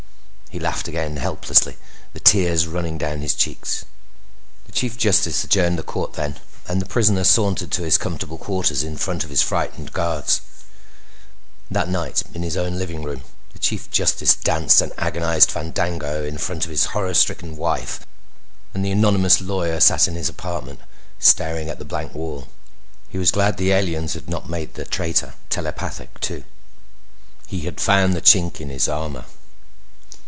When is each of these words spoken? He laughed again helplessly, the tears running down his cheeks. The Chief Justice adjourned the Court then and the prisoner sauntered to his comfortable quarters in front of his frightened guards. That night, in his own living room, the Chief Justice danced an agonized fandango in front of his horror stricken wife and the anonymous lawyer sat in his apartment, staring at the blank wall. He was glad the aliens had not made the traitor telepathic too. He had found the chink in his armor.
He 0.51 0.59
laughed 0.59 0.89
again 0.89 1.15
helplessly, 1.15 1.77
the 2.11 2.19
tears 2.19 2.67
running 2.67 2.97
down 2.97 3.21
his 3.21 3.33
cheeks. 3.35 3.85
The 4.65 4.73
Chief 4.73 4.97
Justice 4.97 5.45
adjourned 5.45 5.79
the 5.79 5.81
Court 5.81 6.15
then 6.15 6.41
and 6.67 6.81
the 6.81 6.85
prisoner 6.85 7.23
sauntered 7.23 7.71
to 7.71 7.83
his 7.83 7.97
comfortable 7.97 8.37
quarters 8.37 8.83
in 8.83 8.97
front 8.97 9.23
of 9.23 9.29
his 9.29 9.41
frightened 9.41 9.93
guards. 9.93 10.41
That 11.71 11.87
night, 11.87 12.23
in 12.33 12.43
his 12.43 12.57
own 12.57 12.77
living 12.77 13.01
room, 13.01 13.21
the 13.53 13.59
Chief 13.59 13.89
Justice 13.91 14.35
danced 14.35 14.81
an 14.81 14.91
agonized 14.97 15.49
fandango 15.49 16.21
in 16.25 16.37
front 16.37 16.65
of 16.65 16.71
his 16.71 16.87
horror 16.87 17.13
stricken 17.13 17.55
wife 17.55 18.05
and 18.73 18.83
the 18.83 18.91
anonymous 18.91 19.39
lawyer 19.39 19.79
sat 19.79 20.05
in 20.09 20.15
his 20.15 20.27
apartment, 20.27 20.81
staring 21.17 21.69
at 21.69 21.79
the 21.79 21.85
blank 21.85 22.13
wall. 22.13 22.49
He 23.07 23.17
was 23.17 23.31
glad 23.31 23.55
the 23.55 23.71
aliens 23.71 24.15
had 24.15 24.27
not 24.27 24.49
made 24.49 24.73
the 24.73 24.83
traitor 24.83 25.35
telepathic 25.49 26.19
too. 26.19 26.43
He 27.47 27.61
had 27.61 27.79
found 27.79 28.13
the 28.13 28.21
chink 28.21 28.59
in 28.59 28.67
his 28.67 28.89
armor. 28.89 29.23